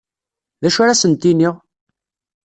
[0.61, 1.55] D acu ara asent-iniɣ?